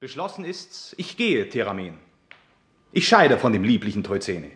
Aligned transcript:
Beschlossen 0.00 0.44
ist's, 0.44 0.94
ich 0.98 1.16
gehe, 1.16 1.48
Theramen. 1.48 1.94
Ich 2.92 3.08
scheide 3.08 3.38
von 3.38 3.52
dem 3.52 3.64
lieblichen 3.64 4.02
Troizene. 4.02 4.50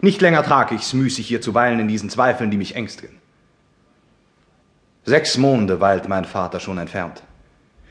Nicht 0.00 0.20
länger 0.20 0.42
trag 0.42 0.72
ich's 0.72 0.94
müßig 0.94 1.28
hier 1.28 1.40
zu 1.40 1.54
weilen 1.54 1.78
in 1.78 1.86
diesen 1.86 2.10
Zweifeln, 2.10 2.50
die 2.50 2.56
mich 2.56 2.74
ängstigen. 2.74 3.18
Sechs 5.04 5.38
Monde 5.38 5.80
weilt 5.80 6.08
mein 6.08 6.24
Vater 6.24 6.58
schon 6.58 6.78
entfernt. 6.78 7.22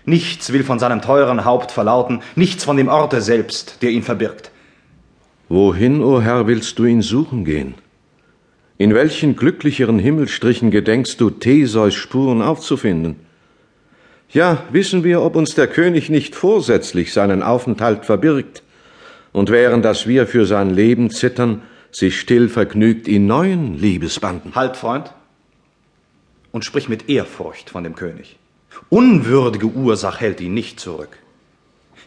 Nichts 0.04 0.51
will 0.51 0.63
von 0.63 0.79
seinem 0.79 1.01
teuren 1.01 1.46
Haupt 1.46 1.71
verlauten, 1.71 2.21
nichts 2.36 2.65
von 2.65 2.76
dem 2.76 2.90
Orte 2.90 3.21
selbst, 3.21 3.81
der 3.81 3.92
ihn 3.92 4.03
verbirgt. 4.03 4.51
Wohin, 5.47 6.03
o 6.03 6.17
oh 6.17 6.21
Herr, 6.21 6.47
willst 6.47 6.79
du 6.79 6.85
ihn 6.85 7.01
suchen 7.01 7.46
gehen? 7.46 7.76
In 8.78 8.94
welchen 8.94 9.37
glücklicheren 9.37 9.99
Himmelstrichen 9.99 10.69
gedenkst 10.69 11.21
du, 11.21 11.29
Theseus 11.29 11.94
Spuren 11.94 12.42
aufzufinden? 12.42 13.19
Ja, 14.34 14.63
wissen 14.72 15.04
wir, 15.04 15.22
ob 15.22 15.36
uns 15.36 15.54
der 15.54 15.68
König 15.68 16.09
nicht 16.09 16.36
vorsätzlich 16.36 17.13
seinen 17.13 17.44
Aufenthalt 17.44 18.05
verbirgt 18.05 18.64
und 19.32 19.52
während 19.52 19.86
dass 19.86 20.08
wir 20.08 20.26
für 20.26 20.48
sein 20.48 20.72
Leben 20.72 21.12
zittern, 21.12 21.62
sich 21.91 22.20
still 22.20 22.50
vergnügt 22.50 23.08
in 23.08 23.27
neuen 23.27 23.77
Liebesbanden. 23.77 24.55
Halt, 24.55 24.76
Freund, 24.76 25.14
und 26.52 26.66
sprich 26.66 26.90
mit 26.90 27.10
Ehrfurcht 27.10 27.70
von 27.70 27.84
dem 27.84 27.94
König. 27.94 28.40
Unwürdige 28.90 29.68
Ursach 29.68 30.20
hält 30.20 30.41
ihn 30.41 30.55
nicht 30.55 30.80
zurück. 30.80 31.18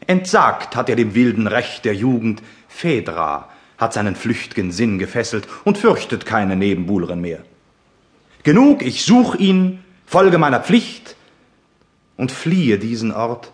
Entsagt 0.09 0.75
hat 0.75 0.89
er 0.89 0.97
dem 0.97 1.15
wilden 1.15 1.47
Recht 1.47 1.85
der 1.85 1.95
Jugend, 1.95 2.43
Phaedra 2.69 3.49
hat 3.79 3.93
seinen 3.93 4.17
flücht'gen 4.17 4.73
Sinn 4.73 4.99
gefesselt 4.99 5.47
und 5.65 5.79
fürchtet 5.79 6.27
keine 6.27 6.57
Nebenbuhlerin 6.57 7.21
mehr. 7.21 7.41
Genug, 8.43 8.83
ich 8.83 9.05
such 9.05 9.37
ihn, 9.37 9.81
folge 10.07 10.39
meiner 10.39 10.61
Pflicht, 10.61 11.16
und 12.17 12.33
fliehe 12.33 12.79
diesen 12.79 13.13
Ort, 13.13 13.53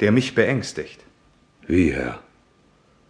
der 0.00 0.12
mich 0.12 0.34
beängstigt. 0.34 1.00
Wie, 1.66 1.92
Herr? 1.92 2.20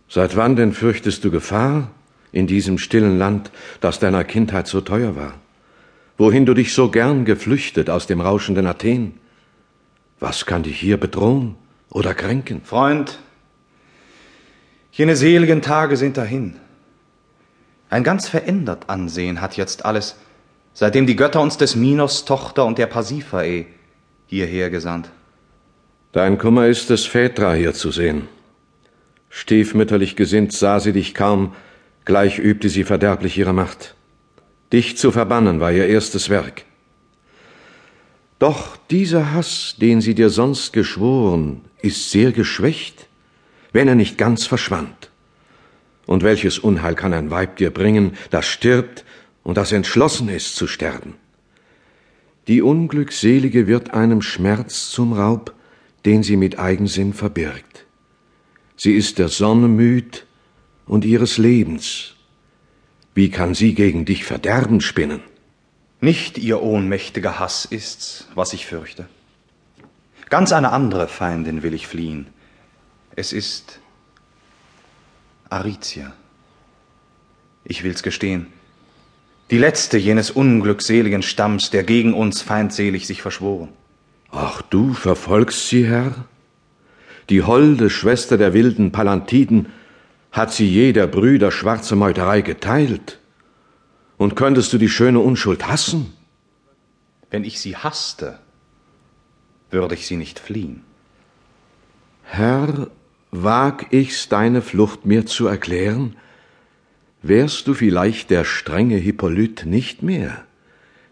Seit 0.08 0.36
wann 0.36 0.56
denn 0.56 0.72
fürchtest 0.72 1.22
du 1.24 1.30
Gefahr 1.30 1.90
in 2.32 2.46
diesem 2.46 2.78
stillen 2.78 3.18
Land, 3.18 3.50
das 3.80 3.98
deiner 3.98 4.24
Kindheit 4.24 4.66
so 4.66 4.80
teuer 4.80 5.16
war? 5.16 5.34
Wohin 6.16 6.46
du 6.46 6.54
dich 6.54 6.72
so 6.72 6.90
gern 6.90 7.24
geflüchtet 7.24 7.90
aus 7.90 8.06
dem 8.06 8.20
rauschenden 8.20 8.66
Athen? 8.66 9.20
Was 10.18 10.46
kann 10.46 10.62
dich 10.62 10.80
hier 10.80 10.96
bedrohen 10.96 11.54
oder 11.90 12.14
kränken? 12.14 12.62
Freund, 12.64 13.20
jene 14.90 15.14
seligen 15.14 15.62
Tage 15.62 15.96
sind 15.96 16.16
dahin. 16.16 16.56
Ein 17.90 18.02
ganz 18.02 18.28
verändert 18.28 18.90
Ansehen 18.90 19.40
hat 19.40 19.56
jetzt 19.56 19.84
alles, 19.84 20.16
seitdem 20.74 21.06
die 21.06 21.16
Götter 21.16 21.40
uns 21.40 21.56
des 21.56 21.76
Minos 21.76 22.24
Tochter 22.24 22.64
und 22.64 22.78
der 22.78 22.86
Pasiphae 22.86 23.66
hierher 24.28 24.70
gesandt. 24.70 25.10
Dein 26.12 26.38
Kummer 26.38 26.66
ist 26.68 26.90
es, 26.90 27.06
Phaedra 27.06 27.54
hier 27.54 27.74
zu 27.74 27.90
sehen. 27.90 28.28
Stiefmütterlich 29.30 30.16
gesinnt 30.16 30.52
sah 30.52 30.80
sie 30.80 30.92
dich 30.92 31.14
kaum, 31.14 31.54
gleich 32.04 32.38
übte 32.38 32.68
sie 32.68 32.84
verderblich 32.84 33.36
ihre 33.36 33.52
Macht. 33.52 33.94
Dich 34.72 34.96
zu 34.96 35.12
verbannen 35.12 35.60
war 35.60 35.72
ihr 35.72 35.86
erstes 35.86 36.30
Werk. 36.30 36.64
Doch 38.38 38.76
dieser 38.90 39.32
Hass, 39.32 39.76
den 39.80 40.00
sie 40.00 40.14
dir 40.14 40.30
sonst 40.30 40.72
geschworen, 40.72 41.62
ist 41.82 42.10
sehr 42.10 42.32
geschwächt, 42.32 43.08
wenn 43.72 43.88
er 43.88 43.94
nicht 43.94 44.16
ganz 44.16 44.46
verschwand. 44.46 45.10
Und 46.06 46.22
welches 46.22 46.58
Unheil 46.58 46.94
kann 46.94 47.12
ein 47.12 47.30
Weib 47.30 47.56
dir 47.56 47.70
bringen, 47.70 48.16
das 48.30 48.46
stirbt 48.46 49.04
und 49.42 49.56
das 49.56 49.72
entschlossen 49.72 50.28
ist 50.28 50.56
zu 50.56 50.66
sterben? 50.66 51.14
Die 52.48 52.62
Unglückselige 52.62 53.66
wird 53.66 53.92
einem 53.92 54.22
Schmerz 54.22 54.90
zum 54.90 55.12
Raub, 55.12 55.54
den 56.06 56.22
sie 56.22 56.38
mit 56.38 56.58
Eigensinn 56.58 57.12
verbirgt. 57.12 57.84
Sie 58.74 58.94
ist 58.94 59.18
der 59.18 59.28
Sonne 59.28 59.68
müd 59.68 60.26
und 60.86 61.04
ihres 61.04 61.36
Lebens. 61.36 62.14
Wie 63.14 63.28
kann 63.28 63.54
sie 63.54 63.74
gegen 63.74 64.06
dich 64.06 64.24
Verderben 64.24 64.80
spinnen? 64.80 65.20
Nicht 66.00 66.38
ihr 66.38 66.62
ohnmächtiger 66.62 67.38
Hass 67.38 67.66
ist's, 67.66 68.28
was 68.34 68.54
ich 68.54 68.64
fürchte. 68.64 69.08
Ganz 70.30 70.52
eine 70.52 70.72
andere 70.72 71.06
Feindin 71.06 71.62
will 71.62 71.74
ich 71.74 71.86
fliehen. 71.86 72.28
Es 73.14 73.34
ist 73.34 73.78
Aricia. 75.50 76.14
Ich 77.64 77.84
will's 77.84 78.02
gestehen 78.02 78.46
die 79.50 79.58
letzte 79.58 79.98
jenes 79.98 80.30
unglückseligen 80.30 81.22
Stamms, 81.22 81.70
der 81.70 81.84
gegen 81.84 82.14
uns 82.14 82.42
feindselig 82.42 83.06
sich 83.06 83.22
verschworen. 83.22 83.70
Ach, 84.30 84.62
du 84.62 84.92
verfolgst 84.92 85.68
sie, 85.68 85.86
Herr? 85.86 86.14
Die 87.30 87.42
holde 87.42 87.90
Schwester 87.90 88.36
der 88.36 88.52
wilden 88.52 88.92
Palantiden 88.92 89.66
hat 90.32 90.52
sie 90.52 90.68
jeder 90.68 91.06
Brüder 91.06 91.50
schwarze 91.50 91.96
Meuterei 91.96 92.42
geteilt. 92.42 93.18
Und 94.16 94.34
könntest 94.36 94.72
du 94.72 94.78
die 94.78 94.88
schöne 94.88 95.20
Unschuld 95.20 95.66
hassen? 95.66 96.12
Wenn 97.30 97.44
ich 97.44 97.60
sie 97.60 97.76
hasste, 97.76 98.38
würde 99.70 99.94
ich 99.94 100.06
sie 100.06 100.16
nicht 100.16 100.38
fliehen. 100.38 100.82
Herr, 102.24 102.88
wag 103.30 103.86
ich's, 103.90 104.28
deine 104.28 104.60
Flucht 104.60 105.06
mir 105.06 105.24
zu 105.26 105.46
erklären? 105.46 106.16
Wärst 107.22 107.66
du 107.66 107.74
vielleicht 107.74 108.30
der 108.30 108.44
strenge 108.44 108.96
Hippolyt 108.96 109.66
nicht 109.66 110.02
mehr, 110.02 110.44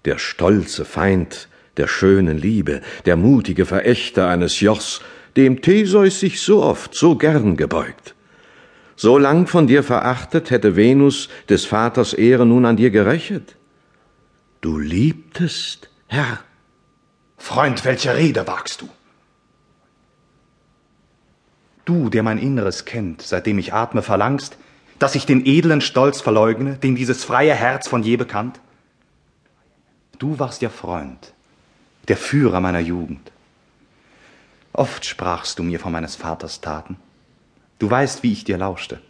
der 0.04 0.18
stolze 0.18 0.84
Feind 0.84 1.48
der 1.76 1.88
schönen 1.88 2.38
Liebe, 2.38 2.80
der 3.04 3.16
mutige 3.16 3.66
Verächter 3.66 4.28
eines 4.28 4.60
Jochs, 4.60 5.00
dem 5.36 5.60
Theseus 5.60 6.20
sich 6.20 6.40
so 6.40 6.62
oft, 6.62 6.94
so 6.94 7.16
gern 7.16 7.56
gebeugt. 7.56 8.14
So 8.96 9.18
lang 9.18 9.46
von 9.46 9.66
dir 9.66 9.82
verachtet, 9.82 10.50
hätte 10.50 10.74
Venus 10.74 11.28
des 11.50 11.66
Vaters 11.66 12.14
Ehre 12.14 12.46
nun 12.46 12.64
an 12.64 12.76
dir 12.76 12.90
gerächet. 12.90 13.56
Du 14.62 14.78
liebtest, 14.78 15.90
Herr. 16.06 16.40
Freund, 17.36 17.84
welche 17.84 18.16
Rede 18.16 18.46
wagst 18.46 18.80
du? 18.80 18.88
Du, 21.84 22.08
der 22.08 22.22
mein 22.22 22.38
Inneres 22.38 22.86
kennt, 22.86 23.20
seitdem 23.20 23.58
ich 23.58 23.74
atme, 23.74 24.02
verlangst, 24.02 24.56
dass 24.98 25.14
ich 25.14 25.26
den 25.26 25.44
edlen 25.44 25.80
Stolz 25.80 26.20
verleugne, 26.20 26.76
den 26.76 26.94
dieses 26.94 27.24
freie 27.24 27.54
Herz 27.54 27.88
von 27.88 28.02
je 28.02 28.16
bekannt? 28.16 28.60
Du 30.18 30.38
warst 30.38 30.62
der 30.62 30.70
Freund, 30.70 31.32
der 32.08 32.16
Führer 32.16 32.60
meiner 32.60 32.80
Jugend. 32.80 33.30
Oft 34.72 35.04
sprachst 35.04 35.58
du 35.58 35.62
mir 35.62 35.80
von 35.80 35.92
meines 35.92 36.16
Vaters 36.16 36.60
Taten. 36.60 36.96
Du 37.78 37.90
weißt, 37.90 38.22
wie 38.22 38.32
ich 38.32 38.44
dir 38.44 38.58
lauschte, 38.58 39.00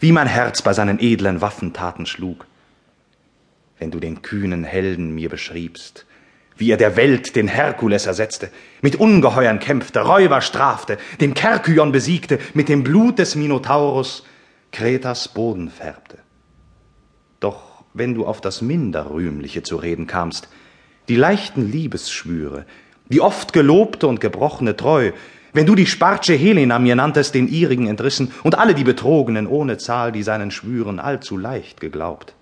wie 0.00 0.12
mein 0.12 0.26
Herz 0.26 0.62
bei 0.62 0.72
seinen 0.72 0.98
edlen 0.98 1.40
Waffentaten 1.40 2.06
schlug. 2.06 2.46
Wenn 3.78 3.90
du 3.90 4.00
den 4.00 4.22
kühnen 4.22 4.64
Helden 4.64 5.14
mir 5.14 5.28
beschriebst, 5.28 6.06
wie 6.56 6.70
er 6.70 6.76
der 6.76 6.96
Welt 6.96 7.36
den 7.36 7.48
Herkules 7.48 8.06
ersetzte, 8.06 8.50
mit 8.82 8.96
Ungeheuern 8.96 9.60
kämpfte, 9.60 10.00
Räuber 10.00 10.40
strafte, 10.42 10.98
den 11.20 11.34
Kerkyon 11.34 11.92
besiegte, 11.92 12.38
mit 12.52 12.68
dem 12.68 12.84
Blut 12.84 13.18
des 13.18 13.34
Minotaurus 13.34 14.24
Kretas 14.72 15.28
Boden 15.28 15.70
färbte. 15.70 16.18
Doch 17.40 17.84
wenn 17.94 18.14
du 18.14 18.26
auf 18.26 18.40
das 18.40 18.62
minder 18.62 19.10
Rühmliche 19.10 19.62
zu 19.62 19.76
reden 19.76 20.06
kamst, 20.06 20.48
die 21.08 21.16
leichten 21.16 21.70
Liebesschwüre, 21.70 22.66
die 23.08 23.20
oft 23.20 23.52
gelobte 23.52 24.06
und 24.06 24.20
gebrochene 24.20 24.76
Treu, 24.76 25.12
wenn 25.52 25.66
du 25.66 25.74
die 25.74 25.86
Spartsche 25.86 26.34
Helena 26.34 26.78
mir 26.78 26.94
nanntest, 26.94 27.34
den 27.34 27.48
ihrigen 27.48 27.88
entrissen, 27.88 28.32
und 28.44 28.56
alle 28.56 28.74
die 28.74 28.84
Betrogenen 28.84 29.48
ohne 29.48 29.78
Zahl, 29.78 30.12
die 30.12 30.22
seinen 30.22 30.52
Schwüren 30.52 31.00
allzu 31.00 31.36
leicht 31.36 31.80
geglaubt. 31.80 32.34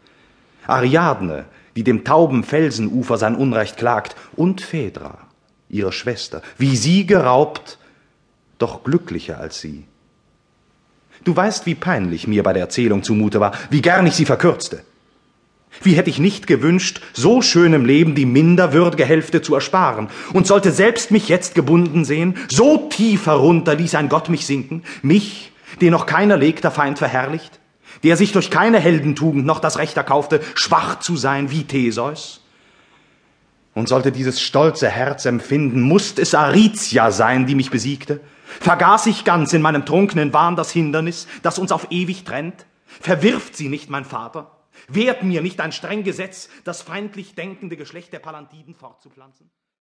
Ariadne, 0.66 1.46
die 1.74 1.84
dem 1.84 2.04
tauben 2.04 2.44
Felsenufer 2.44 3.16
sein 3.16 3.34
Unrecht 3.34 3.78
klagt, 3.78 4.14
und 4.36 4.60
Phaedra, 4.60 5.18
ihre 5.70 5.92
Schwester, 5.92 6.42
wie 6.58 6.76
sie 6.76 7.06
geraubt, 7.06 7.78
doch 8.58 8.84
glücklicher 8.84 9.40
als 9.40 9.60
sie. 9.60 9.86
Du 11.28 11.36
weißt, 11.36 11.66
wie 11.66 11.74
peinlich 11.74 12.26
mir 12.26 12.42
bei 12.42 12.54
der 12.54 12.62
Erzählung 12.62 13.02
zumute 13.02 13.38
war, 13.38 13.52
wie 13.68 13.82
gern 13.82 14.06
ich 14.06 14.14
sie 14.14 14.24
verkürzte. 14.24 14.82
Wie 15.82 15.92
hätte 15.92 16.08
ich 16.08 16.18
nicht 16.18 16.46
gewünscht, 16.46 17.02
so 17.12 17.42
schönem 17.42 17.84
Leben 17.84 18.14
die 18.14 18.24
minderwürdige 18.24 19.04
Hälfte 19.04 19.42
zu 19.42 19.54
ersparen, 19.54 20.08
und 20.32 20.46
sollte 20.46 20.72
selbst 20.72 21.10
mich 21.10 21.28
jetzt 21.28 21.54
gebunden 21.54 22.06
sehen, 22.06 22.38
so 22.48 22.88
tief 22.88 23.26
herunter 23.26 23.74
ließ 23.74 23.94
ein 23.96 24.08
Gott 24.08 24.30
mich 24.30 24.46
sinken, 24.46 24.84
mich, 25.02 25.52
den 25.82 25.90
noch 25.90 26.06
keiner 26.06 26.38
legter 26.38 26.70
Feind 26.70 26.96
verherrlicht, 26.96 27.60
der 28.04 28.16
sich 28.16 28.32
durch 28.32 28.48
keine 28.48 28.80
Heldentugend 28.80 29.44
noch 29.44 29.60
das 29.60 29.76
Recht 29.76 29.98
erkaufte, 29.98 30.40
schwach 30.54 31.00
zu 31.00 31.18
sein 31.18 31.50
wie 31.50 31.64
Theseus? 31.64 32.40
Und 33.74 33.88
sollte 33.88 34.12
dieses 34.12 34.40
stolze 34.40 34.88
Herz 34.88 35.24
empfinden, 35.24 35.82
musst 35.82 36.18
es 36.18 36.34
Aricia 36.34 37.10
sein, 37.10 37.46
die 37.46 37.54
mich 37.54 37.70
besiegte, 37.70 38.20
Vergaß 38.60 39.06
ich 39.06 39.24
ganz 39.24 39.52
in 39.52 39.62
meinem 39.62 39.84
trunkenen 39.84 40.32
Wahn 40.32 40.56
das 40.56 40.70
Hindernis, 40.70 41.28
das 41.42 41.58
uns 41.58 41.70
auf 41.70 41.88
ewig 41.90 42.24
trennt? 42.24 42.66
Verwirft 42.86 43.56
sie 43.56 43.68
nicht, 43.68 43.90
mein 43.90 44.04
Vater? 44.04 44.58
Wehrt 44.88 45.22
mir 45.22 45.42
nicht 45.42 45.60
ein 45.60 45.72
streng 45.72 46.02
Gesetz, 46.02 46.48
das 46.64 46.82
feindlich 46.82 47.34
denkende 47.34 47.76
Geschlecht 47.76 48.12
der 48.12 48.20
Palantiden 48.20 48.74
fortzupflanzen? 48.74 49.50